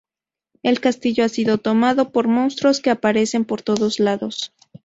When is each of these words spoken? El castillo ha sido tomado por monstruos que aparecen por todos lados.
El 0.63 0.79
castillo 0.81 1.23
ha 1.23 1.29
sido 1.29 1.59
tomado 1.59 2.11
por 2.11 2.27
monstruos 2.27 2.79
que 2.81 2.89
aparecen 2.89 3.45
por 3.45 3.61
todos 3.61 3.99
lados. 3.99 4.51